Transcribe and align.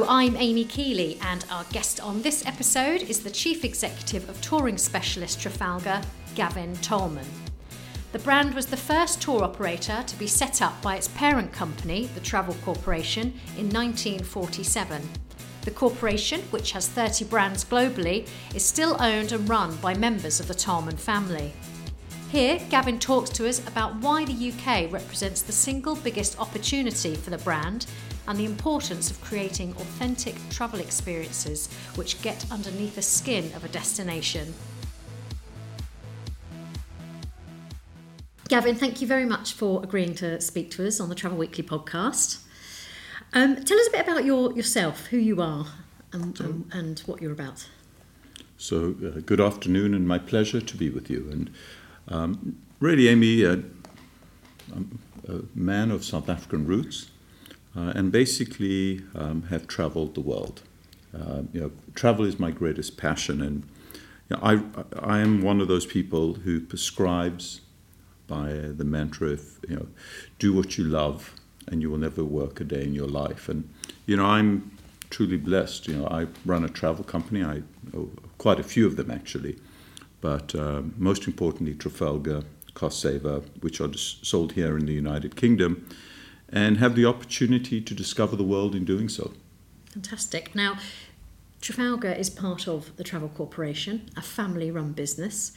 I'm 0.00 0.36
Amy 0.38 0.64
Keeley, 0.64 1.18
and 1.20 1.44
our 1.50 1.64
guest 1.64 2.00
on 2.00 2.22
this 2.22 2.46
episode 2.46 3.02
is 3.02 3.22
the 3.22 3.30
Chief 3.30 3.62
Executive 3.62 4.26
of 4.26 4.40
touring 4.40 4.78
specialist 4.78 5.38
Trafalgar, 5.38 6.00
Gavin 6.34 6.74
Tollman. 6.76 7.26
The 8.12 8.18
brand 8.20 8.54
was 8.54 8.66
the 8.66 8.76
first 8.76 9.20
tour 9.20 9.44
operator 9.44 10.02
to 10.06 10.18
be 10.18 10.26
set 10.26 10.62
up 10.62 10.80
by 10.80 10.96
its 10.96 11.08
parent 11.08 11.52
company, 11.52 12.06
the 12.14 12.20
Travel 12.20 12.56
Corporation, 12.64 13.34
in 13.58 13.68
1947. 13.68 15.06
The 15.66 15.70
corporation, 15.70 16.40
which 16.50 16.72
has 16.72 16.88
30 16.88 17.26
brands 17.26 17.62
globally, 17.62 18.26
is 18.54 18.64
still 18.64 18.96
owned 18.98 19.32
and 19.32 19.46
run 19.46 19.76
by 19.76 19.92
members 19.92 20.40
of 20.40 20.48
the 20.48 20.54
Tollman 20.54 20.98
family. 20.98 21.52
Here, 22.30 22.58
Gavin 22.70 22.98
talks 22.98 23.28
to 23.30 23.46
us 23.46 23.60
about 23.68 23.96
why 23.96 24.24
the 24.24 24.52
UK 24.52 24.90
represents 24.90 25.42
the 25.42 25.52
single 25.52 25.96
biggest 25.96 26.40
opportunity 26.40 27.14
for 27.14 27.28
the 27.28 27.36
brand 27.36 27.86
and 28.28 28.38
the 28.38 28.44
importance 28.44 29.10
of 29.10 29.20
creating 29.20 29.72
authentic 29.72 30.34
travel 30.50 30.80
experiences 30.80 31.68
which 31.94 32.20
get 32.22 32.44
underneath 32.50 32.94
the 32.94 33.02
skin 33.02 33.52
of 33.54 33.64
a 33.64 33.68
destination. 33.68 34.54
Gavin, 38.48 38.76
thank 38.76 39.00
you 39.00 39.06
very 39.06 39.24
much 39.24 39.54
for 39.54 39.82
agreeing 39.82 40.14
to 40.16 40.40
speak 40.40 40.70
to 40.72 40.86
us 40.86 41.00
on 41.00 41.08
the 41.08 41.14
Travel 41.14 41.38
Weekly 41.38 41.64
podcast. 41.64 42.42
Um, 43.32 43.56
tell 43.64 43.78
us 43.78 43.88
a 43.88 43.90
bit 43.92 44.06
about 44.06 44.26
your, 44.26 44.52
yourself, 44.52 45.06
who 45.06 45.16
you 45.16 45.40
are, 45.40 45.66
and, 46.12 46.38
um, 46.40 46.68
and 46.70 47.00
what 47.00 47.22
you're 47.22 47.32
about. 47.32 47.66
So, 48.58 48.94
uh, 49.02 49.20
good 49.24 49.40
afternoon, 49.40 49.94
and 49.94 50.06
my 50.06 50.18
pleasure 50.18 50.60
to 50.60 50.76
be 50.76 50.90
with 50.90 51.08
you. 51.08 51.28
And 51.32 51.50
um, 52.08 52.58
really, 52.78 53.08
Amy, 53.08 53.46
uh, 53.46 53.56
I'm 54.74 54.98
a 55.26 55.40
man 55.54 55.90
of 55.90 56.04
South 56.04 56.28
African 56.28 56.66
roots 56.66 57.08
uh, 57.76 57.92
and 57.94 58.12
basically 58.12 59.02
um, 59.14 59.44
have 59.44 59.66
traveled 59.66 60.14
the 60.14 60.20
world. 60.20 60.62
Uh, 61.14 61.42
you 61.52 61.60
know, 61.60 61.70
travel 61.94 62.24
is 62.24 62.38
my 62.38 62.50
greatest 62.50 62.96
passion, 62.96 63.42
and 63.42 63.62
you 64.28 64.36
know, 64.36 64.42
I, 64.42 65.14
I 65.14 65.18
am 65.20 65.42
one 65.42 65.60
of 65.60 65.68
those 65.68 65.86
people 65.86 66.34
who 66.34 66.60
prescribes 66.60 67.60
by 68.26 68.52
the 68.52 68.84
mantra 68.84 69.28
of 69.30 69.58
you 69.68 69.76
know, 69.76 69.86
do 70.38 70.54
what 70.54 70.78
you 70.78 70.84
love, 70.84 71.34
and 71.66 71.82
you 71.82 71.90
will 71.90 71.98
never 71.98 72.24
work 72.24 72.60
a 72.60 72.64
day 72.64 72.82
in 72.82 72.94
your 72.94 73.08
life. 73.08 73.48
And 73.48 73.68
you 74.06 74.16
know, 74.16 74.24
I'm 74.24 74.76
truly 75.10 75.36
blessed. 75.36 75.88
You 75.88 75.98
know, 75.98 76.06
I 76.06 76.26
run 76.46 76.64
a 76.64 76.68
travel 76.68 77.04
company. 77.04 77.44
I 77.44 77.62
quite 78.38 78.58
a 78.58 78.64
few 78.64 78.86
of 78.86 78.96
them 78.96 79.10
actually, 79.10 79.58
but 80.20 80.54
uh, 80.54 80.82
most 80.96 81.26
importantly, 81.26 81.74
Trafalgar, 81.74 82.44
Cost 82.74 83.00
Saver, 83.00 83.42
which 83.60 83.80
are 83.80 83.92
sold 83.94 84.52
here 84.52 84.78
in 84.78 84.86
the 84.86 84.94
United 84.94 85.36
Kingdom 85.36 85.86
and 86.52 86.76
have 86.76 86.94
the 86.94 87.06
opportunity 87.06 87.80
to 87.80 87.94
discover 87.94 88.36
the 88.36 88.44
world 88.44 88.74
in 88.74 88.84
doing 88.84 89.08
so. 89.08 89.32
Fantastic. 89.92 90.54
Now, 90.54 90.78
Trafalgar 91.60 92.12
is 92.12 92.28
part 92.28 92.68
of 92.68 92.94
the 92.96 93.04
Travel 93.04 93.28
Corporation, 93.28 94.10
a 94.16 94.22
family 94.22 94.70
run 94.70 94.92
business. 94.92 95.52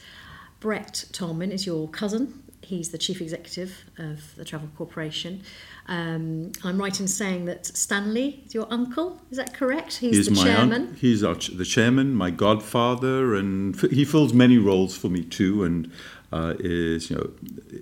Brett 0.60 1.04
Tollman 1.12 1.50
is 1.50 1.66
your 1.66 1.88
cousin. 1.88 2.42
He's 2.62 2.90
the 2.90 2.98
chief 2.98 3.20
executive 3.20 3.84
of 3.98 4.34
the 4.36 4.44
Travel 4.44 4.68
Corporation. 4.76 5.42
Um, 5.86 6.52
I'm 6.64 6.78
right 6.78 6.98
in 6.98 7.06
saying 7.06 7.44
that 7.44 7.66
Stanley 7.66 8.42
is 8.46 8.54
your 8.54 8.66
uncle. 8.72 9.20
Is 9.30 9.36
that 9.36 9.54
correct? 9.54 9.98
He's, 9.98 10.16
he's 10.16 10.28
the 10.28 10.34
chairman. 10.34 10.88
Un- 10.88 10.96
he's 10.98 11.22
our 11.22 11.36
ch- 11.36 11.56
the 11.56 11.64
chairman, 11.64 12.14
my 12.14 12.30
godfather, 12.30 13.34
and 13.34 13.76
f- 13.76 13.90
he 13.90 14.04
fills 14.04 14.32
many 14.32 14.58
roles 14.58 14.96
for 14.96 15.08
me 15.08 15.22
too. 15.22 15.62
And 15.62 15.92
uh, 16.32 16.54
is 16.58 17.10
you 17.10 17.16
know 17.16 17.30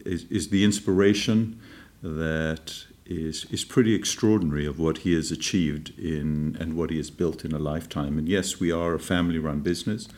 is, 0.04 0.24
is 0.24 0.50
the 0.50 0.64
inspiration 0.64 1.58
that 2.02 2.84
is 3.06 3.46
is 3.50 3.64
pretty 3.64 3.94
extraordinary 3.94 4.66
of 4.66 4.78
what 4.78 4.98
he 4.98 5.14
has 5.14 5.30
achieved 5.30 5.92
in 5.98 6.56
and 6.58 6.74
what 6.76 6.90
he 6.90 6.96
has 6.96 7.10
built 7.10 7.44
in 7.44 7.52
a 7.52 7.58
lifetime. 7.58 8.18
And 8.18 8.28
yes, 8.28 8.60
we 8.60 8.72
are 8.72 8.94
a 8.94 8.98
family-run 8.98 9.60
business, 9.60 10.08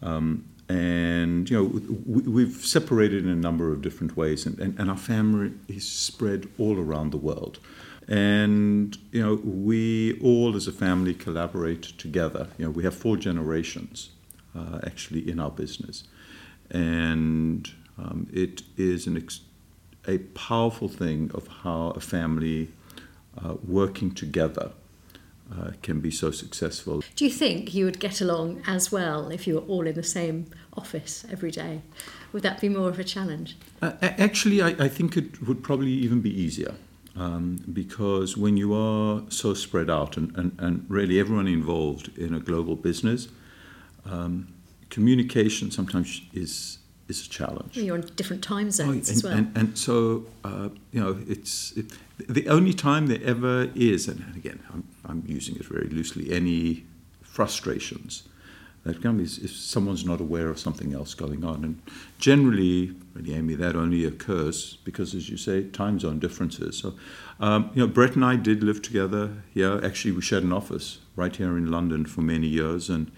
um, 0.00 0.44
and 0.68 1.50
you 1.50 1.56
know 1.56 1.82
we, 2.06 2.44
have 2.44 2.64
separated 2.64 3.24
in 3.24 3.30
a 3.30 3.36
number 3.36 3.72
of 3.72 3.82
different 3.82 4.16
ways, 4.16 4.46
and, 4.46 4.58
and, 4.58 4.78
and 4.78 4.90
our 4.90 4.96
family 4.96 5.52
is 5.68 5.88
spread 5.88 6.48
all 6.58 6.78
around 6.78 7.10
the 7.10 7.16
world. 7.16 7.58
And 8.08 8.96
you 9.10 9.22
know 9.22 9.34
we 9.44 10.18
all 10.20 10.56
as 10.56 10.66
a 10.68 10.72
family 10.72 11.14
collaborate 11.14 11.82
together. 11.82 12.48
You 12.58 12.66
know 12.66 12.70
we 12.70 12.84
have 12.84 12.94
four 12.94 13.16
generations 13.16 14.10
uh, 14.56 14.80
actually 14.84 15.28
in 15.28 15.40
our 15.40 15.50
business, 15.50 16.04
and 16.70 17.68
um, 17.98 18.28
it 18.32 18.62
is 18.76 19.06
an 19.06 19.16
ex- 19.16 19.40
a 20.06 20.18
powerful 20.18 20.88
thing 20.88 21.30
of 21.34 21.46
how 21.48 21.92
a 21.96 22.00
family 22.00 22.68
uh, 23.42 23.54
working 23.66 24.10
together 24.12 24.72
uh, 25.52 25.72
can 25.82 26.00
be 26.00 26.10
so 26.10 26.30
successful. 26.30 27.02
Do 27.16 27.24
you 27.24 27.30
think 27.30 27.74
you 27.74 27.84
would 27.84 28.00
get 28.00 28.20
along 28.20 28.62
as 28.66 28.90
well 28.90 29.30
if 29.30 29.46
you 29.46 29.54
were 29.54 29.66
all 29.66 29.86
in 29.86 29.94
the 29.94 30.02
same 30.02 30.46
office 30.76 31.26
every 31.30 31.50
day? 31.50 31.82
Would 32.32 32.42
that 32.42 32.60
be 32.60 32.68
more 32.68 32.88
of 32.88 32.98
a 32.98 33.04
challenge? 33.04 33.56
Uh, 33.80 33.92
actually, 34.00 34.62
I, 34.62 34.68
I, 34.68 34.88
think 34.88 35.16
it 35.16 35.46
would 35.46 35.62
probably 35.62 35.90
even 35.90 36.20
be 36.20 36.30
easier. 36.30 36.74
Um, 37.14 37.62
because 37.70 38.38
when 38.38 38.56
you 38.56 38.72
are 38.72 39.22
so 39.28 39.52
spread 39.52 39.90
out 39.90 40.16
and, 40.16 40.34
and, 40.34 40.56
and 40.58 40.86
really 40.88 41.20
everyone 41.20 41.46
involved 41.46 42.16
in 42.16 42.32
a 42.32 42.40
global 42.40 42.74
business, 42.74 43.28
um, 44.06 44.54
communication 44.88 45.70
sometimes 45.70 46.22
is 46.32 46.78
is 47.08 47.26
a 47.26 47.28
challenge. 47.28 47.76
You're 47.76 47.96
on 47.96 48.02
different 48.16 48.42
time 48.42 48.70
zones 48.70 48.88
oh, 48.88 48.92
and, 48.92 49.16
as 49.16 49.24
well. 49.24 49.32
And, 49.32 49.56
and 49.56 49.78
so, 49.78 50.26
uh, 50.44 50.68
you 50.92 51.00
know, 51.00 51.18
it's 51.26 51.72
it, 51.72 51.92
the 52.28 52.48
only 52.48 52.72
time 52.72 53.06
there 53.06 53.22
ever 53.22 53.70
is, 53.74 54.08
and 54.08 54.36
again, 54.36 54.60
I'm, 54.72 54.84
I'm 55.04 55.24
using 55.26 55.56
it 55.56 55.64
very 55.64 55.88
loosely, 55.88 56.32
any 56.32 56.84
frustrations 57.22 58.24
that 58.84 59.00
come 59.00 59.20
is 59.20 59.38
if 59.38 59.52
someone's 59.52 60.04
not 60.04 60.20
aware 60.20 60.48
of 60.48 60.58
something 60.58 60.92
else 60.92 61.14
going 61.14 61.44
on. 61.44 61.64
And 61.64 61.80
generally, 62.18 62.94
really, 63.14 63.34
Amy, 63.34 63.54
that 63.54 63.76
only 63.76 64.04
occurs 64.04 64.76
because, 64.84 65.14
as 65.14 65.28
you 65.28 65.36
say, 65.36 65.64
time 65.68 66.00
zone 66.00 66.18
differences. 66.18 66.78
So, 66.78 66.94
um, 67.38 67.70
you 67.74 67.80
know, 67.82 67.86
Brett 67.86 68.16
and 68.16 68.24
I 68.24 68.36
did 68.36 68.62
live 68.62 68.82
together 68.82 69.30
here. 69.54 69.80
Actually, 69.84 70.12
we 70.12 70.22
shared 70.22 70.42
an 70.42 70.52
office 70.52 70.98
right 71.14 71.34
here 71.34 71.56
in 71.56 71.70
London 71.70 72.04
for 72.04 72.22
many 72.22 72.48
years, 72.48 72.90
and 72.90 73.10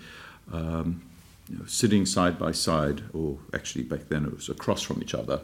um, 0.52 1.02
you 1.48 1.58
know, 1.58 1.64
sitting 1.66 2.06
side 2.06 2.38
by 2.38 2.52
side, 2.52 3.02
or 3.12 3.38
actually 3.52 3.84
back 3.84 4.08
then 4.08 4.24
it 4.24 4.34
was 4.34 4.48
across 4.48 4.82
from 4.82 5.02
each 5.02 5.14
other, 5.14 5.40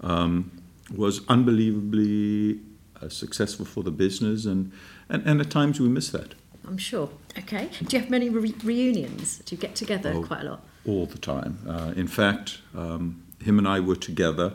um, 0.00 0.50
was 0.94 1.20
unbelievably 1.28 2.60
uh, 3.00 3.08
successful 3.08 3.64
for 3.64 3.82
the 3.82 3.90
business, 3.90 4.44
and, 4.44 4.72
and, 5.08 5.26
and 5.26 5.40
at 5.40 5.50
times 5.50 5.80
we 5.80 5.88
miss 5.88 6.10
that. 6.10 6.34
I'm 6.66 6.78
sure. 6.78 7.10
Okay. 7.38 7.70
Do 7.82 7.96
you 7.96 8.02
have 8.02 8.10
many 8.10 8.28
re- 8.28 8.54
reunions? 8.62 9.38
Do 9.38 9.54
you 9.54 9.60
get 9.60 9.74
together 9.74 10.12
oh, 10.14 10.22
quite 10.22 10.42
a 10.42 10.50
lot? 10.50 10.64
All 10.86 11.06
the 11.06 11.18
time. 11.18 11.60
Uh, 11.66 11.92
in 11.96 12.06
fact, 12.06 12.58
um, 12.74 13.22
him 13.42 13.58
and 13.58 13.66
I 13.66 13.80
were 13.80 13.96
together 13.96 14.54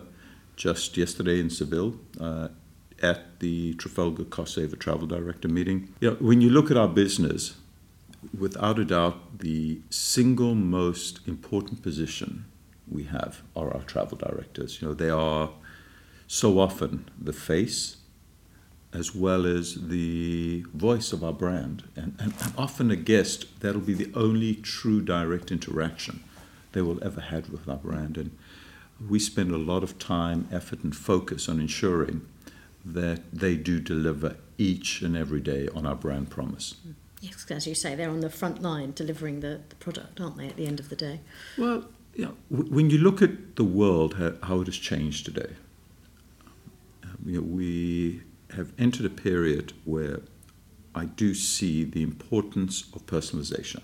just 0.55 0.95
yesterday 0.95 1.39
in 1.39 1.49
Seville 1.49 1.95
uh, 2.19 2.49
at 3.01 3.39
the 3.39 3.73
Trafalgar 3.75 4.25
Cost 4.25 4.55
Saver 4.55 4.75
Travel 4.75 5.07
Director 5.07 5.47
meeting. 5.47 5.93
You 5.99 6.11
know, 6.11 6.17
when 6.19 6.41
you 6.41 6.49
look 6.49 6.69
at 6.69 6.77
our 6.77 6.87
business, 6.87 7.55
without 8.37 8.79
a 8.79 8.85
doubt, 8.85 9.39
the 9.39 9.81
single 9.89 10.55
most 10.55 11.19
important 11.27 11.81
position 11.81 12.45
we 12.87 13.05
have 13.05 13.41
are 13.55 13.73
our 13.73 13.83
travel 13.83 14.17
directors. 14.17 14.81
You 14.81 14.89
know, 14.89 14.93
they 14.93 15.09
are 15.09 15.49
so 16.27 16.59
often 16.59 17.09
the 17.19 17.33
face 17.33 17.97
as 18.93 19.15
well 19.15 19.45
as 19.45 19.87
the 19.87 20.63
voice 20.73 21.11
of 21.11 21.23
our 21.23 21.33
brand. 21.33 21.83
And, 21.95 22.15
and, 22.19 22.33
often 22.57 22.91
a 22.91 22.95
guest, 22.95 23.59
that'll 23.59 23.81
be 23.81 23.95
the 23.95 24.11
only 24.13 24.55
true 24.55 25.01
direct 25.01 25.51
interaction 25.51 26.23
they 26.73 26.81
will 26.81 27.03
ever 27.03 27.21
have 27.21 27.49
with 27.49 27.67
our 27.67 27.77
brand. 27.77 28.17
And 28.17 28.37
we 29.09 29.19
spend 29.19 29.51
a 29.51 29.57
lot 29.57 29.83
of 29.83 29.97
time, 29.97 30.47
effort, 30.51 30.83
and 30.83 30.95
focus 30.95 31.49
on 31.49 31.59
ensuring 31.59 32.27
that 32.85 33.21
they 33.33 33.55
do 33.55 33.79
deliver 33.79 34.35
each 34.57 35.01
and 35.01 35.17
every 35.17 35.41
day 35.41 35.67
on 35.73 35.87
our 35.87 35.95
brand 35.95 36.29
promise. 36.29 36.75
Yes, 37.23 37.45
as 37.51 37.65
you 37.65 37.73
say, 37.73 37.95
they're 37.95 38.09
on 38.09 38.19
the 38.19 38.29
front 38.29 38.61
line 38.61 38.91
delivering 38.91 39.39
the, 39.39 39.61
the 39.69 39.75
product, 39.77 40.19
aren't 40.19 40.35
they, 40.35 40.49
at 40.49 40.57
the 40.57 40.67
end 40.67 40.81
of 40.81 40.89
the 40.89 40.95
day? 40.97 41.21
Well, 41.57 41.85
you 42.13 42.25
know, 42.25 42.35
when 42.49 42.89
you 42.89 42.97
look 42.97 43.21
at 43.21 43.55
the 43.55 43.63
world, 43.63 44.15
how, 44.15 44.33
how 44.43 44.59
it 44.59 44.65
has 44.65 44.75
changed 44.75 45.23
today, 45.23 45.53
um, 47.05 47.17
you 47.25 47.39
know, 47.39 47.47
we 47.47 48.23
have 48.53 48.73
entered 48.77 49.05
a 49.05 49.09
period 49.09 49.71
where 49.85 50.19
I 50.93 51.05
do 51.05 51.33
see 51.33 51.85
the 51.85 52.03
importance 52.03 52.83
of 52.93 53.05
personalization. 53.05 53.83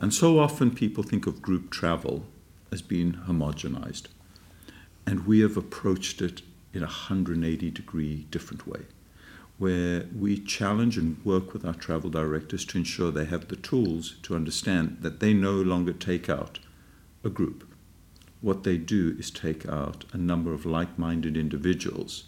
And 0.00 0.12
so 0.12 0.40
often 0.40 0.72
people 0.72 1.04
think 1.04 1.28
of 1.28 1.40
group 1.40 1.70
travel 1.70 2.26
as 2.72 2.82
being 2.82 3.12
homogenized. 3.28 4.08
And 5.06 5.24
we 5.24 5.38
have 5.38 5.56
approached 5.56 6.20
it 6.20 6.42
in 6.74 6.82
a 6.82 6.86
180 6.86 7.70
degree 7.70 8.26
different 8.32 8.66
way 8.66 8.86
where 9.60 10.06
we 10.18 10.38
challenge 10.38 10.96
and 10.96 11.22
work 11.22 11.52
with 11.52 11.66
our 11.66 11.74
travel 11.74 12.08
directors 12.08 12.64
to 12.64 12.78
ensure 12.78 13.10
they 13.10 13.26
have 13.26 13.48
the 13.48 13.56
tools 13.56 14.16
to 14.22 14.34
understand 14.34 14.96
that 15.02 15.20
they 15.20 15.34
no 15.34 15.52
longer 15.52 15.92
take 15.92 16.30
out 16.30 16.58
a 17.22 17.28
group. 17.28 17.70
What 18.40 18.64
they 18.64 18.78
do 18.78 19.14
is 19.18 19.30
take 19.30 19.68
out 19.68 20.06
a 20.14 20.16
number 20.16 20.54
of 20.54 20.64
like 20.64 20.98
minded 20.98 21.36
individuals 21.36 22.24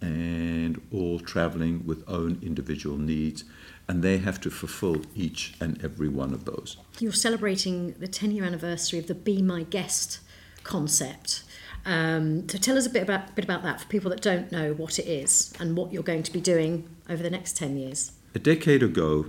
and 0.00 0.80
all 0.92 1.18
traveling 1.18 1.84
with 1.84 2.04
own 2.06 2.38
individual 2.40 2.96
needs, 2.96 3.42
and 3.88 4.04
they 4.04 4.18
have 4.18 4.40
to 4.42 4.50
fulfill 4.50 5.02
each 5.16 5.54
and 5.60 5.82
every 5.82 6.08
one 6.08 6.32
of 6.32 6.44
those. 6.44 6.76
You're 7.00 7.12
celebrating 7.12 7.94
the 7.94 8.06
10 8.06 8.30
year 8.30 8.44
anniversary 8.44 9.00
of 9.00 9.08
the 9.08 9.16
Be 9.16 9.42
My 9.42 9.64
Guest 9.64 10.20
concept. 10.62 11.42
Um, 11.86 12.48
so 12.48 12.58
tell 12.58 12.76
us 12.76 12.86
a 12.86 12.90
bit 12.90 13.04
about, 13.04 13.34
bit 13.34 13.44
about 13.44 13.62
that 13.62 13.80
for 13.80 13.86
people 13.86 14.10
that 14.10 14.20
don't 14.20 14.52
know 14.52 14.74
what 14.74 14.98
it 14.98 15.06
is 15.06 15.54
and 15.58 15.76
what 15.76 15.92
you're 15.92 16.02
going 16.02 16.24
to 16.24 16.32
be 16.32 16.40
doing 16.40 16.88
over 17.08 17.22
the 17.22 17.30
next 17.30 17.56
10 17.56 17.78
years. 17.78 18.12
A 18.34 18.38
decade 18.38 18.82
ago, 18.82 19.26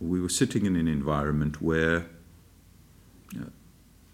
we 0.00 0.20
were 0.20 0.28
sitting 0.28 0.66
in 0.66 0.74
an 0.74 0.88
environment 0.88 1.62
where 1.62 2.06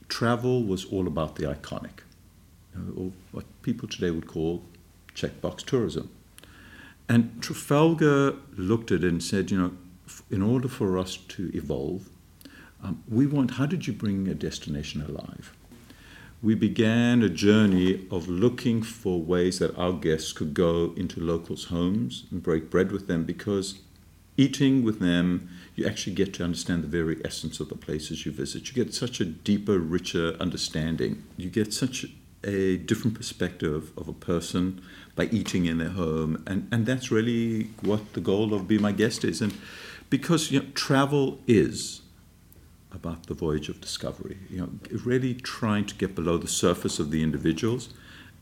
travel 0.08 0.62
was 0.62 0.84
all 0.84 1.06
about 1.08 1.34
the 1.34 1.44
iconic, 1.44 2.00
or 2.96 3.10
what 3.32 3.44
people 3.62 3.88
today 3.88 4.10
would 4.10 4.28
call 4.28 4.62
checkbox 5.14 5.64
tourism. 5.64 6.08
And 7.08 7.42
Trafalgar 7.42 8.36
looked 8.56 8.92
at 8.92 9.04
it 9.04 9.08
and 9.08 9.22
said, 9.22 9.50
you 9.50 9.58
know, 9.58 9.72
in 10.30 10.42
order 10.42 10.68
for 10.68 10.98
us 10.98 11.16
to 11.16 11.50
evolve, 11.54 12.08
um, 12.82 13.02
we 13.08 13.26
want, 13.26 13.52
how 13.52 13.66
did 13.66 13.86
you 13.86 13.92
bring 13.92 14.28
a 14.28 14.34
destination 14.34 15.02
alive? 15.02 15.52
We 16.44 16.54
began 16.54 17.22
a 17.22 17.30
journey 17.30 18.06
of 18.10 18.28
looking 18.28 18.82
for 18.82 19.18
ways 19.18 19.60
that 19.60 19.74
our 19.78 19.94
guests 19.94 20.34
could 20.34 20.52
go 20.52 20.92
into 20.94 21.18
locals' 21.18 21.64
homes 21.64 22.24
and 22.30 22.42
break 22.42 22.68
bread 22.68 22.92
with 22.92 23.06
them 23.06 23.24
because 23.24 23.80
eating 24.36 24.82
with 24.82 25.00
them, 25.00 25.48
you 25.74 25.86
actually 25.86 26.12
get 26.12 26.34
to 26.34 26.44
understand 26.44 26.82
the 26.82 26.88
very 26.88 27.18
essence 27.24 27.60
of 27.60 27.70
the 27.70 27.74
places 27.74 28.26
you 28.26 28.32
visit. 28.32 28.68
You 28.68 28.74
get 28.74 28.92
such 28.92 29.22
a 29.22 29.24
deeper, 29.24 29.78
richer 29.78 30.36
understanding. 30.38 31.24
You 31.38 31.48
get 31.48 31.72
such 31.72 32.04
a 32.44 32.76
different 32.76 33.16
perspective 33.16 33.92
of 33.96 34.06
a 34.06 34.12
person 34.12 34.82
by 35.16 35.30
eating 35.32 35.64
in 35.64 35.78
their 35.78 35.96
home. 35.96 36.44
And, 36.46 36.68
and 36.70 36.84
that's 36.84 37.10
really 37.10 37.70
what 37.80 38.12
the 38.12 38.20
goal 38.20 38.52
of 38.52 38.68
Be 38.68 38.76
My 38.76 38.92
Guest 38.92 39.24
is. 39.24 39.40
And 39.40 39.54
because 40.10 40.50
you 40.50 40.60
know, 40.60 40.66
travel 40.74 41.38
is 41.46 42.02
about 42.94 43.26
the 43.26 43.34
voyage 43.34 43.68
of 43.68 43.80
discovery, 43.80 44.38
you 44.48 44.58
know, 44.58 44.70
really 45.04 45.34
trying 45.34 45.84
to 45.86 45.94
get 45.94 46.14
below 46.14 46.38
the 46.38 46.48
surface 46.48 46.98
of 46.98 47.10
the 47.10 47.22
individuals. 47.22 47.88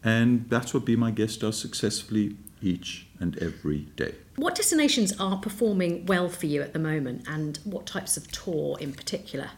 And 0.04 0.49
that's 0.49 0.75
what 0.75 0.84
Be 0.84 0.96
My 0.96 1.10
Guest 1.10 1.40
does 1.40 1.58
successfully 1.58 2.37
each 2.60 3.06
and 3.19 3.38
every 3.38 3.81
day. 3.96 4.14
What 4.37 4.54
destinations 4.54 5.19
are 5.20 5.38
performing 5.38 6.06
well 6.06 6.28
for 6.28 6.46
you 6.46 6.62
at 6.62 6.72
the 6.72 6.78
moment, 6.78 7.25
and 7.28 7.58
what 7.64 7.87
types 7.87 8.16
of 8.16 8.31
tour 8.31 8.76
in 8.81 8.93
particular? 8.93 9.50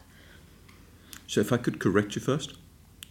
So, 1.27 1.41
if 1.41 1.51
I 1.51 1.57
could 1.57 1.79
correct 1.79 2.15
you 2.15 2.21
first, 2.21 2.53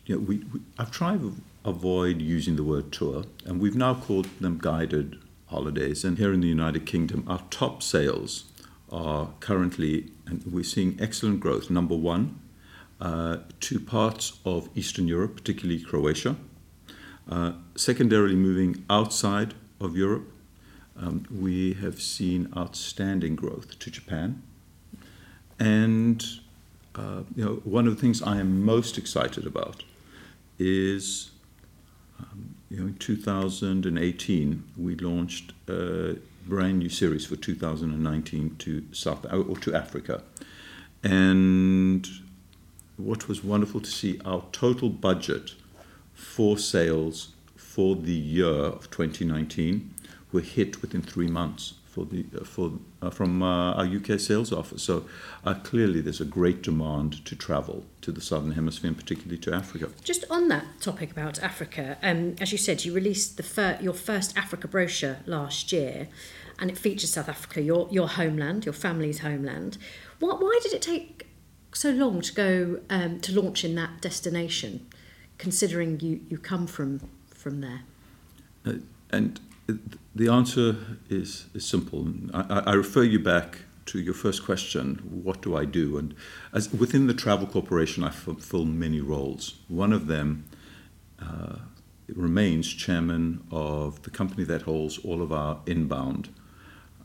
you 0.06 0.16
know, 0.16 0.20
we, 0.20 0.38
we, 0.38 0.60
I've 0.78 0.90
tried 0.90 1.20
to 1.20 1.36
avoid 1.64 2.20
using 2.20 2.56
the 2.56 2.62
word 2.62 2.92
tour, 2.92 3.24
and 3.44 3.60
we've 3.60 3.76
now 3.76 3.94
called 3.94 4.26
them 4.40 4.58
guided 4.60 5.18
holidays. 5.46 6.04
And 6.04 6.18
here 6.18 6.32
in 6.32 6.40
the 6.40 6.48
United 6.48 6.86
Kingdom, 6.86 7.24
our 7.26 7.42
top 7.50 7.82
sales 7.82 8.44
are 8.94 9.30
currently, 9.40 10.12
and 10.24 10.44
we're 10.46 10.62
seeing 10.62 10.96
excellent 11.00 11.40
growth. 11.40 11.68
Number 11.68 11.96
one, 11.96 12.40
uh, 13.00 13.38
to 13.60 13.80
parts 13.80 14.38
of 14.46 14.68
Eastern 14.76 15.08
Europe, 15.08 15.34
particularly 15.34 15.80
Croatia. 15.80 16.36
Uh, 17.28 17.52
secondarily, 17.74 18.36
moving 18.36 18.84
outside 18.88 19.54
of 19.80 19.96
Europe, 19.96 20.30
um, 20.96 21.26
we 21.28 21.74
have 21.74 22.00
seen 22.00 22.48
outstanding 22.56 23.34
growth 23.34 23.78
to 23.80 23.90
Japan. 23.90 24.42
And 25.58 26.24
uh, 26.94 27.22
you 27.34 27.44
know, 27.44 27.54
one 27.64 27.88
of 27.88 27.96
the 27.96 28.00
things 28.00 28.22
I 28.22 28.38
am 28.38 28.64
most 28.64 28.96
excited 28.96 29.44
about 29.44 29.82
is 30.56 31.32
um, 32.20 32.54
you 32.70 32.78
know, 32.78 32.86
in 32.86 32.94
2018 32.94 34.64
we 34.76 34.94
launched 34.94 35.52
brand 36.46 36.78
new 36.78 36.88
series 36.88 37.26
for 37.26 37.36
2019 37.36 38.56
to 38.58 38.84
South 38.92 39.24
uh, 39.26 39.36
or 39.36 39.56
to 39.58 39.74
Africa, 39.74 40.22
and 41.02 42.08
what 42.96 43.28
was 43.28 43.42
wonderful 43.42 43.80
to 43.80 43.90
see 43.90 44.20
our 44.24 44.44
total 44.52 44.88
budget 44.88 45.54
for 46.12 46.56
sales 46.56 47.32
for 47.56 47.96
the 47.96 48.12
year 48.12 48.46
of 48.46 48.90
2019 48.90 49.92
were 50.32 50.40
hit 50.40 50.80
within 50.80 51.02
three 51.02 51.26
months 51.26 51.74
for 51.94 52.04
the 52.04 52.24
for 52.44 52.72
uh, 53.00 53.08
from 53.08 53.40
uh, 53.40 53.74
our 53.74 53.86
UK 53.86 54.18
sales 54.18 54.52
office. 54.52 54.82
So 54.82 55.04
uh, 55.44 55.54
clearly, 55.54 56.00
there's 56.00 56.20
a 56.20 56.24
great 56.24 56.60
demand 56.60 57.24
to 57.24 57.36
travel 57.36 57.84
to 58.00 58.10
the 58.10 58.20
southern 58.20 58.52
hemisphere, 58.52 58.88
and 58.88 58.98
particularly 58.98 59.38
to 59.38 59.54
Africa. 59.54 59.88
Just 60.02 60.24
on 60.28 60.48
that 60.48 60.64
topic 60.80 61.12
about 61.12 61.40
Africa, 61.40 61.96
um, 62.02 62.34
as 62.40 62.50
you 62.50 62.58
said, 62.58 62.84
you 62.84 62.92
released 62.92 63.36
the 63.36 63.44
fir- 63.44 63.78
your 63.80 63.94
first 63.94 64.36
Africa 64.36 64.66
brochure 64.66 65.18
last 65.26 65.70
year, 65.70 66.08
and 66.58 66.68
it 66.68 66.76
features 66.76 67.10
South 67.12 67.28
Africa, 67.28 67.62
your 67.62 67.86
your 67.92 68.08
homeland, 68.08 68.66
your 68.66 68.74
family's 68.74 69.20
homeland. 69.20 69.78
What, 70.18 70.40
why 70.42 70.58
did 70.64 70.72
it 70.72 70.82
take 70.82 71.28
so 71.72 71.90
long 71.90 72.20
to 72.22 72.34
go 72.34 72.80
um, 72.90 73.20
to 73.20 73.40
launch 73.40 73.64
in 73.64 73.76
that 73.76 74.00
destination, 74.00 74.86
considering 75.38 76.00
you, 76.00 76.20
you 76.28 76.38
come 76.38 76.66
from 76.66 77.08
from 77.28 77.60
there? 77.60 77.82
Uh, 78.66 78.78
and 79.10 79.38
the 80.14 80.28
answer 80.28 80.76
is, 81.08 81.46
is 81.54 81.66
simple. 81.66 82.08
I, 82.32 82.62
I, 82.66 82.72
refer 82.74 83.02
you 83.02 83.18
back 83.18 83.60
to 83.86 83.98
your 83.98 84.14
first 84.14 84.44
question 84.44 84.96
what 85.24 85.42
do 85.42 85.56
I 85.56 85.64
do? 85.64 85.96
And 85.96 86.14
as, 86.52 86.72
within 86.72 87.06
the 87.06 87.14
Travel 87.14 87.46
Corporation, 87.46 88.04
I 88.04 88.10
fulfill 88.10 88.64
many 88.64 89.00
roles. 89.00 89.54
One 89.68 89.92
of 89.92 90.06
them 90.06 90.44
uh, 91.20 91.56
remains 92.08 92.72
chairman 92.72 93.42
of 93.50 94.02
the 94.02 94.10
company 94.10 94.44
that 94.44 94.62
holds 94.62 94.98
all 94.98 95.22
of 95.22 95.32
our 95.32 95.60
inbound 95.66 96.28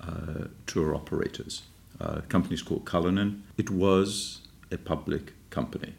uh, 0.01 0.45
tour 0.65 0.93
operators. 0.95 1.63
Uh, 1.99 2.21
company 2.29 2.53
is 2.53 2.61
called 2.61 2.85
Cullinan. 2.85 3.43
It 3.57 3.69
was 3.69 4.41
a 4.71 4.77
public 4.77 5.33
company. 5.49 5.93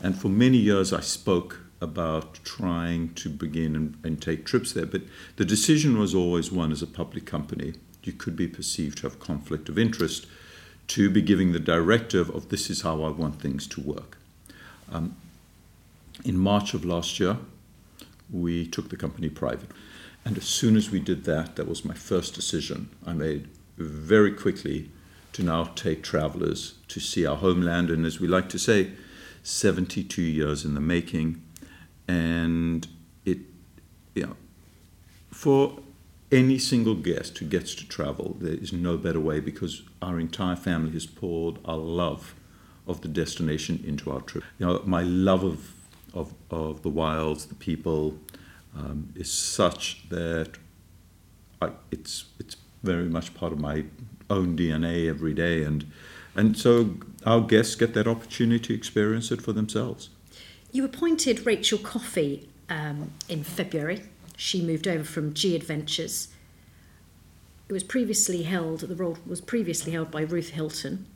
And 0.00 0.16
for 0.16 0.28
many 0.28 0.58
years, 0.58 0.92
I 0.92 1.00
spoke 1.00 1.61
about 1.82 2.38
trying 2.44 3.12
to 3.14 3.28
begin 3.28 3.74
and, 3.74 3.98
and, 4.04 4.22
take 4.22 4.46
trips 4.46 4.72
there. 4.72 4.86
But 4.86 5.02
the 5.36 5.44
decision 5.44 5.98
was 5.98 6.14
always 6.14 6.52
one 6.52 6.70
as 6.70 6.80
a 6.80 6.86
public 6.86 7.26
company, 7.26 7.74
you 8.04 8.12
could 8.12 8.36
be 8.36 8.48
perceived 8.48 8.98
to 8.98 9.02
have 9.04 9.18
conflict 9.18 9.68
of 9.68 9.78
interest 9.78 10.26
to 10.88 11.08
be 11.08 11.22
giving 11.22 11.52
the 11.52 11.60
directive 11.60 12.28
of 12.30 12.48
this 12.48 12.68
is 12.68 12.82
how 12.82 13.02
I 13.02 13.10
want 13.10 13.40
things 13.40 13.66
to 13.68 13.80
work. 13.80 14.18
Um, 14.90 15.16
in 16.24 16.36
March 16.36 16.74
of 16.74 16.84
last 16.84 17.18
year, 17.18 17.38
we 18.30 18.66
took 18.66 18.90
the 18.90 18.96
company 18.96 19.28
private. 19.28 19.70
And 20.24 20.36
as 20.36 20.44
soon 20.44 20.76
as 20.76 20.90
we 20.90 21.00
did 21.00 21.24
that, 21.24 21.56
that 21.56 21.68
was 21.68 21.84
my 21.84 21.94
first 21.94 22.34
decision 22.34 22.88
I 23.06 23.12
made 23.12 23.48
very 23.76 24.32
quickly 24.32 24.90
to 25.32 25.42
now 25.42 25.64
take 25.74 26.02
travelers 26.02 26.74
to 26.88 27.00
see 27.00 27.24
our 27.26 27.36
homeland. 27.36 27.90
And 27.90 28.04
as 28.04 28.20
we 28.20 28.28
like 28.28 28.48
to 28.50 28.58
say, 28.58 28.92
72 29.42 30.22
years 30.22 30.64
in 30.64 30.74
the 30.74 30.80
making 30.80 31.42
and 32.12 32.86
it 33.24 33.38
you 34.14 34.26
know 34.26 34.36
for 35.30 35.78
any 36.30 36.58
single 36.58 36.94
guest 36.94 37.38
who 37.38 37.46
gets 37.46 37.74
to 37.74 37.84
travel 37.96 38.36
there 38.40 38.58
is 38.66 38.72
no 38.72 38.96
better 38.96 39.20
way 39.20 39.38
because 39.40 39.82
our 40.00 40.18
entire 40.18 40.56
family 40.56 40.92
has 40.92 41.06
poured 41.06 41.58
our 41.64 41.82
love 42.02 42.34
of 42.86 43.00
the 43.02 43.08
destination 43.08 43.82
into 43.86 44.10
our 44.10 44.20
trip. 44.20 44.44
You 44.58 44.66
know 44.66 44.82
my 44.84 45.02
love 45.02 45.44
of 45.44 45.72
of, 46.14 46.34
of 46.50 46.82
the 46.82 46.90
wilds 46.90 47.46
the 47.46 47.54
people 47.54 48.18
um, 48.76 49.12
is 49.14 49.32
such 49.32 50.08
that 50.08 50.50
I, 51.60 51.70
it's 51.90 52.26
it's 52.38 52.56
very 52.82 53.08
much 53.08 53.34
part 53.34 53.52
of 53.52 53.60
my 53.60 53.84
own 54.28 54.56
DNA 54.56 55.08
every 55.08 55.34
day. 55.34 55.62
And 55.62 55.90
and 56.34 56.56
so 56.56 56.96
our 57.24 57.40
guests 57.40 57.74
get 57.76 57.94
that 57.94 58.08
opportunity 58.08 58.58
to 58.68 58.74
experience 58.74 59.30
it 59.30 59.40
for 59.40 59.52
themselves 59.52 60.08
you 60.72 60.84
appointed 60.84 61.46
Rachel 61.46 61.78
Coffey 61.78 62.48
um, 62.68 63.12
in 63.28 63.44
February. 63.44 64.02
She 64.36 64.62
moved 64.62 64.88
over 64.88 65.04
from 65.04 65.34
G 65.34 65.54
Adventures. 65.54 66.28
It 67.68 67.72
was 67.72 67.84
previously 67.84 68.42
held, 68.42 68.80
the 68.80 68.96
role 68.96 69.18
was 69.26 69.40
previously 69.40 69.92
held 69.92 70.10
by 70.10 70.22
Ruth 70.22 70.50
Hilton. 70.50 71.06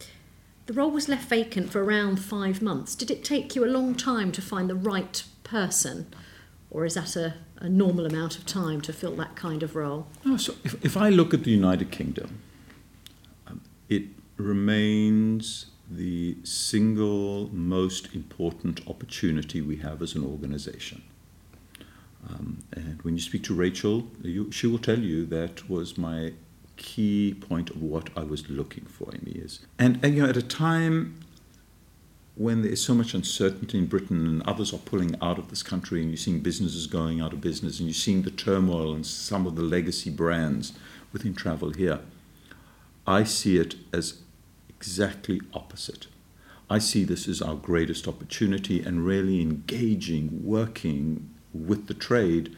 The 0.67 0.73
role 0.73 0.91
was 0.91 1.09
left 1.09 1.29
vacant 1.29 1.71
for 1.71 1.83
around 1.83 2.17
five 2.17 2.61
months. 2.61 2.95
Did 2.95 3.11
it 3.11 3.25
take 3.25 3.55
you 3.57 3.65
a 3.65 3.67
long 3.67 3.95
time 3.95 4.33
to 4.33 4.43
find 4.43 4.69
the 4.69 4.75
right 4.75 5.23
person? 5.45 6.13
Or 6.71 6.85
is 6.85 6.95
that 6.95 7.17
a, 7.17 7.35
a 7.59 7.69
normal 7.69 8.05
amount 8.05 8.37
of 8.37 8.47
time 8.47 8.81
to 8.83 8.93
fill 8.93 9.15
that 9.17 9.37
kind 9.37 9.63
of 9.63 9.77
role? 9.77 10.09
Oh, 10.25 10.37
so 10.37 10.55
if, 10.65 10.85
if 10.85 10.97
I 10.97 11.09
look 11.09 11.33
at 11.33 11.45
the 11.45 11.51
United 11.51 11.91
Kingdom, 11.91 12.41
um, 13.47 13.63
it 13.89 14.05
remains 14.37 15.67
the 15.91 16.37
single 16.43 17.49
most 17.53 18.15
important 18.15 18.81
opportunity 18.89 19.61
we 19.61 19.77
have 19.77 20.03
as 20.03 20.15
an 20.15 20.25
organization. 20.25 21.03
Um, 22.29 22.59
and 22.73 23.01
when 23.03 23.15
you 23.15 23.21
speak 23.21 23.45
to 23.45 23.55
Rachel, 23.55 24.09
you, 24.23 24.51
she 24.51 24.67
will 24.67 24.81
tell 24.81 24.99
you 24.99 25.27
that 25.27 25.69
was 25.71 25.97
my 25.97 26.33
key 26.77 27.35
point 27.41 27.71
of 27.71 27.81
what 27.83 28.11
I 28.17 28.25
was 28.25 28.51
looking 28.51 28.85
for 28.85 29.15
in 29.15 29.21
the 29.25 29.37
years. 29.37 29.61
And, 29.79 30.01
and 30.03 30.15
you 30.15 30.23
know, 30.23 30.29
at 30.29 30.37
a 30.37 30.43
time 30.43 31.21
when 32.35 32.63
there 32.63 32.71
is 32.71 32.83
so 32.83 32.95
much 32.95 33.15
uncertainty 33.15 33.79
in 33.79 33.87
Britain 33.87 34.27
and 34.27 34.43
others 34.43 34.75
are 34.75 34.79
pulling 34.79 35.17
out 35.23 35.39
of 35.39 35.49
this 35.49 35.63
country, 35.63 36.03
and 36.03 36.11
you're 36.11 36.19
seeing 36.19 36.41
businesses 36.41 36.87
going 36.87 37.21
out 37.21 37.33
of 37.33 37.41
business, 37.41 37.79
and 37.79 37.89
you're 37.89 37.95
seeing 37.95 38.23
the 38.23 38.31
turmoil 38.31 38.93
and 38.93 39.07
some 39.07 39.47
of 39.47 39.57
the 39.57 39.63
legacy 39.63 40.11
brands 40.11 40.73
within 41.13 41.35
travel 41.35 41.71
here, 41.71 42.01
I 43.07 43.25
see 43.25 43.57
it 43.57 43.77
as 43.93 44.21
exactly 44.87 45.41
opposite. 45.53 46.07
I 46.71 46.79
see 46.79 47.03
this 47.03 47.27
as 47.27 47.43
our 47.43 47.57
greatest 47.57 48.07
opportunity 48.07 48.81
and 48.81 49.05
really 49.05 49.41
engaging, 49.41 50.45
working 50.45 51.29
with 51.53 51.89
the 51.89 51.95
trade 51.95 52.55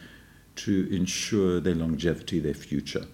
to 0.57 0.89
ensure 0.95 1.59
their 1.59 1.75
longevity, 1.75 2.39
their 2.39 2.53
future. 2.53 3.07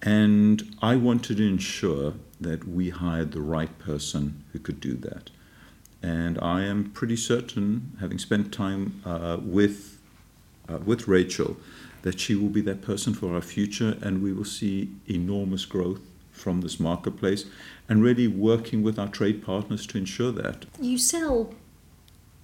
And 0.00 0.74
I 0.80 0.96
wanted 0.96 1.36
to 1.36 1.46
ensure 1.46 2.14
that 2.40 2.66
we 2.66 2.88
hired 2.88 3.32
the 3.32 3.42
right 3.42 3.78
person 3.78 4.42
who 4.52 4.58
could 4.58 4.80
do 4.80 4.94
that. 4.94 5.28
And 6.02 6.38
I 6.40 6.62
am 6.62 6.90
pretty 6.92 7.16
certain, 7.16 7.92
having 8.00 8.18
spent 8.18 8.54
time 8.54 9.02
uh, 9.04 9.36
with, 9.42 9.98
uh, 10.66 10.78
with 10.78 11.06
Rachel, 11.06 11.58
that 12.02 12.18
she 12.18 12.34
will 12.34 12.48
be 12.48 12.62
that 12.62 12.80
person 12.80 13.12
for 13.12 13.34
our 13.34 13.42
future 13.42 13.98
and 14.00 14.22
we 14.22 14.32
will 14.32 14.46
see 14.46 14.88
enormous 15.06 15.66
growth 15.66 16.00
from 16.40 16.60
this 16.60 16.80
marketplace 16.80 17.44
and 17.88 18.02
really 18.02 18.26
working 18.26 18.82
with 18.82 18.98
our 18.98 19.08
trade 19.08 19.44
partners 19.44 19.86
to 19.88 19.98
ensure 19.98 20.32
that. 20.32 20.66
You 20.80 20.98
sell 20.98 21.54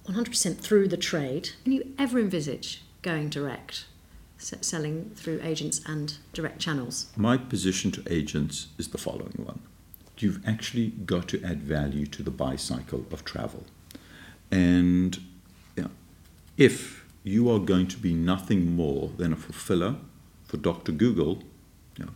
100% 0.05 0.57
through 0.59 0.87
the 0.87 0.97
trade. 0.97 1.51
Can 1.63 1.73
you 1.73 1.93
ever 1.97 2.19
envisage 2.19 2.83
going 3.01 3.29
direct, 3.29 3.85
selling 4.37 5.11
through 5.15 5.41
agents 5.43 5.81
and 5.85 6.17
direct 6.33 6.59
channels? 6.59 7.07
My 7.17 7.37
position 7.37 7.91
to 7.91 8.03
agents 8.09 8.67
is 8.77 8.89
the 8.89 8.97
following 8.97 9.43
one 9.43 9.61
you've 10.21 10.45
actually 10.47 10.87
got 10.87 11.27
to 11.29 11.43
add 11.43 11.61
value 11.61 12.05
to 12.05 12.23
the 12.23 12.31
buy 12.31 12.55
cycle 12.55 13.05
of 13.11 13.23
travel. 13.23 13.65
And 14.51 15.17
you 15.75 15.83
know, 15.83 15.91
if 16.57 17.05
you 17.23 17.49
are 17.51 17.59
going 17.59 17.87
to 17.87 17.97
be 17.97 18.13
nothing 18.13 18.75
more 18.75 19.11
than 19.17 19.33
a 19.33 19.35
fulfiller 19.35 19.95
for 20.45 20.57
Dr. 20.57 20.91
Google, 20.91 21.43
you 21.97 22.05
know, 22.05 22.11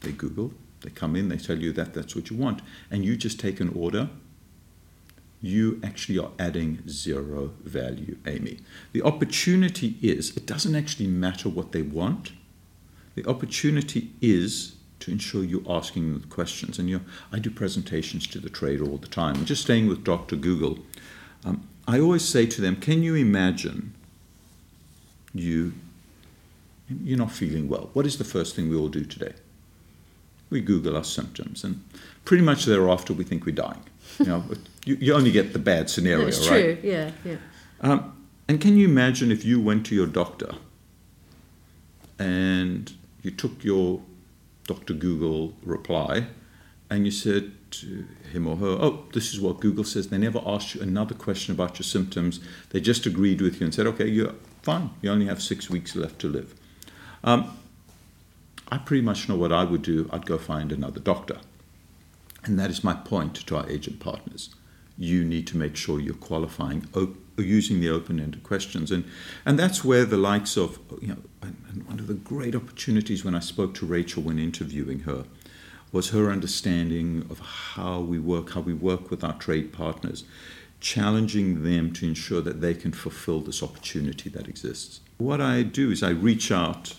they 0.00 0.12
Google, 0.12 0.52
they 0.82 0.90
come 0.90 1.16
in, 1.16 1.28
they 1.28 1.36
tell 1.36 1.58
you 1.58 1.72
that 1.72 1.94
that's 1.94 2.16
what 2.16 2.30
you 2.30 2.36
want, 2.36 2.62
and 2.90 3.04
you 3.04 3.16
just 3.16 3.38
take 3.38 3.60
an 3.60 3.72
order, 3.74 4.08
you 5.42 5.80
actually 5.82 6.18
are 6.18 6.30
adding 6.38 6.82
zero 6.88 7.52
value, 7.62 8.18
Amy. 8.26 8.58
The 8.92 9.02
opportunity 9.02 9.96
is, 10.02 10.36
it 10.36 10.46
doesn't 10.46 10.74
actually 10.74 11.06
matter 11.06 11.48
what 11.48 11.72
they 11.72 11.82
want. 11.82 12.32
The 13.14 13.26
opportunity 13.26 14.10
is 14.20 14.76
to 15.00 15.10
ensure 15.10 15.42
you're 15.42 15.62
asking 15.68 16.18
the 16.20 16.26
questions. 16.26 16.78
And 16.78 16.88
you 16.88 17.00
I 17.32 17.38
do 17.38 17.50
presentations 17.50 18.26
to 18.28 18.38
the 18.38 18.50
trade 18.50 18.80
all 18.80 18.98
the 18.98 19.08
time. 19.08 19.36
I'm 19.36 19.44
just 19.46 19.62
staying 19.62 19.88
with 19.88 20.04
Dr. 20.04 20.36
Google. 20.36 20.78
Um, 21.44 21.66
I 21.88 21.98
always 21.98 22.24
say 22.24 22.46
to 22.46 22.60
them, 22.60 22.76
can 22.76 23.02
you 23.02 23.14
imagine 23.14 23.94
you, 25.32 25.72
you're 27.02 27.18
not 27.18 27.32
feeling 27.32 27.68
well? 27.68 27.88
What 27.94 28.04
is 28.04 28.18
the 28.18 28.24
first 28.24 28.54
thing 28.54 28.68
we 28.68 28.76
all 28.76 28.88
do 28.88 29.04
today? 29.04 29.32
We 30.50 30.60
Google 30.60 30.96
our 30.96 31.04
symptoms, 31.04 31.64
and 31.64 31.82
pretty 32.24 32.42
much 32.42 32.64
thereafter 32.64 33.12
we 33.12 33.24
think 33.24 33.46
we're 33.46 33.54
dying. 33.54 33.82
You 34.18 34.26
know, 34.26 34.44
you, 34.84 34.96
you 35.00 35.14
only 35.14 35.30
get 35.30 35.52
the 35.52 35.58
bad 35.58 35.88
scenario, 35.88 36.24
right? 36.24 36.34
That's 36.34 36.48
right? 36.48 36.80
true. 36.82 36.90
Yeah, 36.90 37.10
yeah. 37.24 37.36
Um, 37.80 38.26
and 38.48 38.60
can 38.60 38.76
you 38.76 38.88
imagine 38.88 39.30
if 39.30 39.44
you 39.44 39.60
went 39.60 39.86
to 39.86 39.94
your 39.94 40.06
doctor 40.06 40.54
and 42.18 42.92
you 43.22 43.30
took 43.30 43.62
your 43.62 44.02
Dr. 44.66 44.94
Google 44.94 45.54
reply 45.62 46.26
and 46.90 47.04
you 47.04 47.10
said 47.10 47.52
to 47.70 48.04
him 48.32 48.46
or 48.46 48.56
her, 48.56 48.66
"Oh, 48.66 49.04
this 49.12 49.32
is 49.32 49.40
what 49.40 49.60
Google 49.60 49.84
says." 49.84 50.08
They 50.08 50.18
never 50.18 50.42
asked 50.44 50.74
you 50.74 50.80
another 50.80 51.14
question 51.14 51.54
about 51.54 51.78
your 51.78 51.84
symptoms. 51.84 52.40
They 52.70 52.80
just 52.80 53.06
agreed 53.06 53.40
with 53.40 53.60
you 53.60 53.66
and 53.66 53.74
said, 53.74 53.86
"Okay, 53.86 54.08
you're 54.08 54.34
fine. 54.62 54.90
You 55.00 55.10
only 55.10 55.26
have 55.26 55.40
six 55.40 55.70
weeks 55.70 55.94
left 55.94 56.18
to 56.20 56.28
live." 56.28 56.54
Um, 57.22 57.56
I 58.70 58.78
pretty 58.78 59.02
much 59.02 59.28
know 59.28 59.36
what 59.36 59.52
I 59.52 59.64
would 59.64 59.82
do. 59.82 60.08
I'd 60.12 60.26
go 60.26 60.38
find 60.38 60.70
another 60.70 61.00
doctor. 61.00 61.38
And 62.44 62.58
that 62.58 62.70
is 62.70 62.84
my 62.84 62.94
point 62.94 63.34
to 63.34 63.56
our 63.56 63.68
agent 63.68 64.00
partners. 64.00 64.54
You 64.96 65.24
need 65.24 65.46
to 65.48 65.56
make 65.56 65.76
sure 65.76 65.98
you're 65.98 66.14
qualifying, 66.14 66.86
op- 66.94 67.16
using 67.38 67.80
the 67.80 67.88
open-ended 67.88 68.42
questions, 68.42 68.90
and 68.90 69.04
and 69.46 69.58
that's 69.58 69.82
where 69.82 70.04
the 70.04 70.18
likes 70.18 70.56
of 70.56 70.78
you 71.00 71.08
know, 71.08 71.16
and 71.42 71.86
one 71.86 71.98
of 71.98 72.06
the 72.06 72.14
great 72.14 72.54
opportunities 72.54 73.24
when 73.24 73.34
I 73.34 73.40
spoke 73.40 73.74
to 73.74 73.86
Rachel 73.86 74.22
when 74.22 74.38
interviewing 74.38 75.00
her, 75.00 75.24
was 75.92 76.10
her 76.10 76.30
understanding 76.30 77.26
of 77.30 77.40
how 77.40 78.00
we 78.00 78.18
work, 78.18 78.52
how 78.52 78.60
we 78.60 78.74
work 78.74 79.10
with 79.10 79.24
our 79.24 79.34
trade 79.34 79.72
partners, 79.72 80.24
challenging 80.80 81.62
them 81.62 81.92
to 81.94 82.06
ensure 82.06 82.40
that 82.42 82.60
they 82.60 82.74
can 82.74 82.92
fulfill 82.92 83.40
this 83.40 83.62
opportunity 83.62 84.30
that 84.30 84.48
exists. 84.48 85.00
What 85.18 85.40
I 85.40 85.62
do 85.62 85.90
is 85.90 86.02
I 86.02 86.10
reach 86.10 86.52
out 86.52 86.94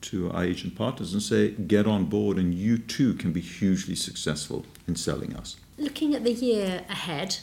to 0.00 0.30
our 0.30 0.44
agent 0.44 0.76
partners 0.76 1.12
and 1.12 1.22
say, 1.22 1.50
get 1.50 1.86
on 1.86 2.04
board, 2.04 2.38
and 2.38 2.54
you 2.54 2.78
too 2.78 3.14
can 3.14 3.32
be 3.32 3.40
hugely 3.40 3.94
successful 3.94 4.64
in 4.86 4.96
selling 4.96 5.34
us. 5.36 5.56
Looking 5.76 6.14
at 6.14 6.24
the 6.24 6.32
year 6.32 6.84
ahead, 6.88 7.38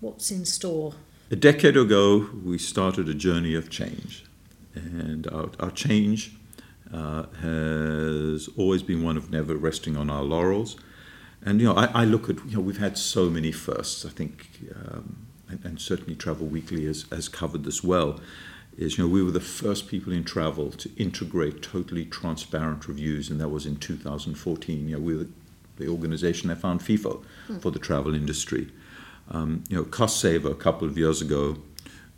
what's 0.00 0.30
in 0.30 0.44
store? 0.44 0.94
A 1.30 1.36
decade 1.36 1.76
ago, 1.76 2.28
we 2.44 2.58
started 2.58 3.08
a 3.08 3.14
journey 3.14 3.54
of 3.54 3.68
change, 3.68 4.24
and 4.74 5.26
our, 5.28 5.50
our 5.60 5.70
change 5.70 6.36
uh, 6.92 7.24
has 7.42 8.48
always 8.56 8.82
been 8.82 9.02
one 9.02 9.16
of 9.16 9.30
never 9.30 9.54
resting 9.54 9.96
on 9.96 10.08
our 10.08 10.22
laurels. 10.22 10.76
And 11.44 11.60
you 11.60 11.66
know, 11.66 11.74
I, 11.74 12.02
I 12.02 12.04
look 12.04 12.30
at 12.30 12.36
you 12.46 12.56
know 12.56 12.60
we've 12.62 12.78
had 12.78 12.96
so 12.96 13.28
many 13.28 13.52
firsts. 13.52 14.04
I 14.04 14.08
think, 14.08 14.48
um, 14.74 15.26
and, 15.48 15.64
and, 15.64 15.80
certainly 15.80 16.16
Travel 16.16 16.46
Weekly 16.46 16.86
has, 16.86 17.04
has 17.10 17.28
covered 17.28 17.64
this 17.64 17.84
well 17.84 18.20
is 18.78 18.96
you 18.96 19.04
know 19.04 19.10
we 19.10 19.22
were 19.22 19.32
the 19.32 19.40
first 19.40 19.88
people 19.88 20.12
in 20.12 20.24
travel 20.24 20.70
to 20.70 20.90
integrate 20.96 21.62
totally 21.62 22.04
transparent 22.04 22.86
reviews, 22.86 23.28
and 23.28 23.40
that 23.40 23.48
was 23.48 23.66
in 23.66 23.76
2014. 23.76 24.88
You 24.88 24.96
know, 24.96 25.02
we 25.02 25.16
were 25.16 25.26
the 25.76 25.88
organization 25.88 26.48
that 26.48 26.58
found 26.58 26.80
FIFO 26.80 27.24
mm. 27.48 27.60
for 27.60 27.70
the 27.70 27.78
travel 27.78 28.14
industry. 28.14 28.70
Um, 29.30 29.64
you 29.68 29.76
know, 29.76 29.84
Cost 29.84 30.20
Saver 30.20 30.50
a 30.50 30.54
couple 30.54 30.88
of 30.88 30.96
years 30.96 31.20
ago, 31.20 31.58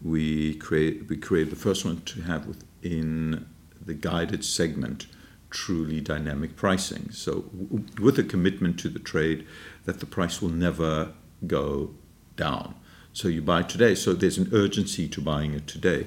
we 0.02 0.55
create 0.55 1.09
we 1.09 1.17
created 1.17 1.50
the 1.50 1.57
first 1.57 1.85
one 1.85 2.02
to 2.02 2.23
have 2.23 2.47
within 2.47 3.47
the 3.85 3.95
guided 3.95 4.45
segment 4.45 5.07
truly 5.49 6.00
dynamic 6.00 6.57
pricing. 6.57 7.11
So 7.11 7.47
w- 7.57 7.87
with 8.00 8.19
a 8.19 8.23
commitment 8.23 8.79
to 8.81 8.88
the 8.88 9.00
trade 9.00 9.47
that 9.85 9.99
the 9.99 10.07
price 10.07 10.40
will 10.40 10.50
never 10.50 11.12
go 11.47 11.90
down. 12.37 12.75
So 13.12 13.29
you 13.29 13.43
buy 13.43 13.62
today. 13.62 13.95
So 13.95 14.12
there's 14.12 14.38
an 14.38 14.50
urgency 14.52 15.09
to 15.09 15.21
buying 15.21 15.55
it 15.55 15.67
today. 15.67 16.07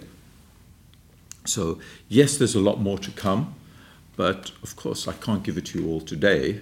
So, 1.46 1.80
yes, 2.08 2.38
there's 2.38 2.56
a 2.56 2.60
lot 2.60 2.80
more 2.80 2.98
to 3.00 3.12
come, 3.12 3.56
but 4.16 4.52
of 4.62 4.76
course, 4.76 5.08
I 5.08 5.14
can't 5.14 5.44
give 5.44 5.58
it 5.58 5.66
to 5.68 5.82
you 5.82 5.90
all 5.90 6.02
today 6.02 6.62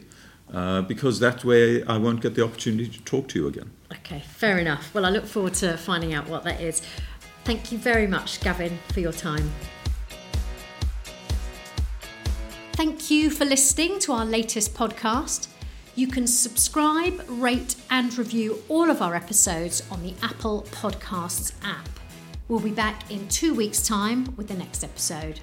uh, 0.54 0.82
because 0.82 1.20
that 1.20 1.44
way 1.46 1.84
I 1.84 1.98
won't 1.98 2.22
get 2.22 2.36
the 2.36 2.44
opportunity 2.44 2.90
to 2.90 3.02
talk 3.04 3.28
to 3.30 3.40
you 3.40 3.48
again. 3.48 3.72
Okay, 3.92 4.20
fair 4.20 4.58
enough. 4.58 4.94
Well, 4.94 5.06
I 5.06 5.10
look 5.10 5.26
forward 5.26 5.54
to 5.56 5.78
finding 5.78 6.14
out 6.14 6.28
what 6.28 6.44
that 6.44 6.62
is. 6.62 6.82
Thank 7.44 7.72
you 7.72 7.78
very 7.78 8.08
much, 8.08 8.42
Gavin, 8.42 8.78
for 8.94 9.00
your 9.00 9.14
time. 9.14 9.50
Thank 12.74 13.12
you 13.12 13.30
for 13.30 13.46
listening 13.46 14.00
to 14.00 14.14
our 14.14 14.26
latest 14.26 14.74
podcast. 14.74 15.48
You 15.96 16.08
can 16.08 16.26
subscribe, 16.26 17.24
rate, 17.28 17.76
and 17.90 18.18
review 18.18 18.64
all 18.70 18.90
of 18.90 19.02
our 19.02 19.14
episodes 19.14 19.84
on 19.92 20.02
the 20.04 20.14
Apple 20.24 20.66
Podcasts 20.72 21.54
app. 21.64 22.00
We'll 22.51 22.60
be 22.60 22.72
back 22.72 23.10
in 23.10 23.29
two 23.29 23.53
weeks' 23.53 23.88
time 23.88 24.36
with 24.36 24.50
the 24.50 24.55
next 24.55 24.84
episode. 24.84 25.39